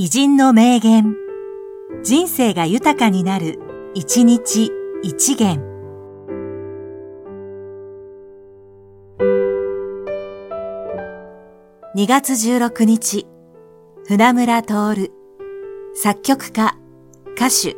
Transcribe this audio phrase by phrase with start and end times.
[0.00, 1.16] 偉人の名言。
[2.04, 3.58] 人生が豊かになる、
[3.94, 4.70] 一日
[5.02, 5.60] 一元。
[11.96, 13.26] 2月16日、
[14.06, 15.10] 船村徹。
[15.96, 16.78] 作曲家、
[17.34, 17.76] 歌手。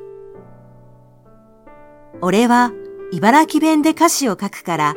[2.20, 2.70] 俺は
[3.12, 4.94] 茨城弁で歌詞を書くから、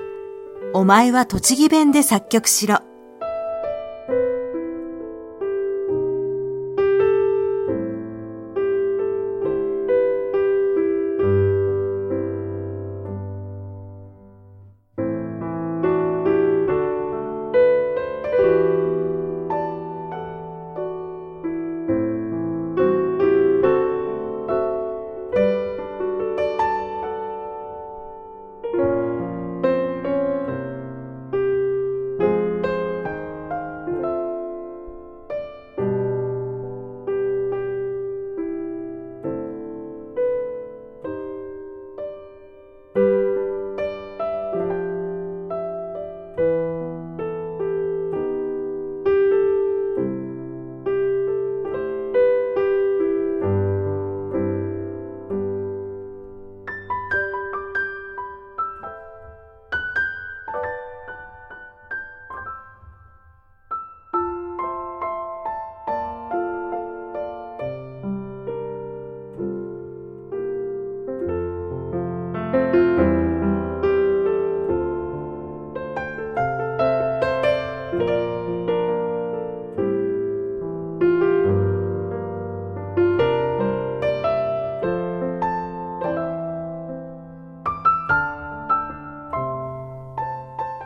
[0.73, 2.79] お前は栃木弁で作曲しろ。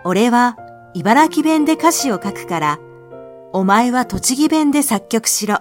[0.09, 0.55] 俺は
[0.93, 2.79] 茨城弁で歌詞を書くから、
[3.51, 5.57] お前は栃木弁で作曲しろ。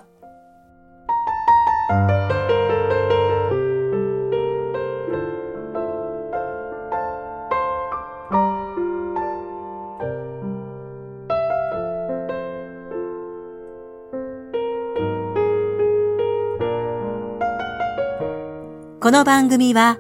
[19.01, 19.99] この番組は、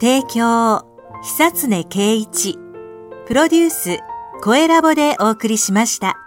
[0.00, 0.82] 提供、
[1.22, 2.58] 久常圭一、
[3.26, 4.00] プロデュース、
[4.42, 6.23] 声ラボでお送りしました。